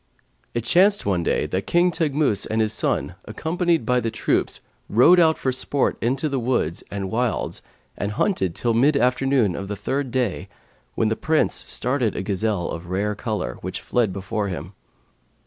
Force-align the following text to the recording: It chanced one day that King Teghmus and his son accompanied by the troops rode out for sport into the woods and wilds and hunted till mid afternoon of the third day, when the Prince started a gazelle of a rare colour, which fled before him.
It 0.55 0.63
chanced 0.63 1.05
one 1.05 1.21
day 1.21 1.45
that 1.45 1.67
King 1.67 1.91
Teghmus 1.91 2.47
and 2.47 2.59
his 2.59 2.73
son 2.73 3.13
accompanied 3.25 3.85
by 3.85 3.99
the 3.99 4.09
troops 4.09 4.59
rode 4.89 5.19
out 5.19 5.37
for 5.37 5.51
sport 5.51 5.95
into 6.01 6.27
the 6.27 6.39
woods 6.39 6.83
and 6.89 7.11
wilds 7.11 7.61
and 7.95 8.13
hunted 8.13 8.55
till 8.55 8.73
mid 8.73 8.97
afternoon 8.97 9.55
of 9.55 9.67
the 9.67 9.75
third 9.75 10.09
day, 10.09 10.49
when 10.95 11.09
the 11.09 11.15
Prince 11.15 11.53
started 11.53 12.15
a 12.15 12.23
gazelle 12.23 12.69
of 12.71 12.87
a 12.87 12.89
rare 12.89 13.13
colour, 13.13 13.59
which 13.61 13.79
fled 13.81 14.11
before 14.11 14.47
him. 14.47 14.73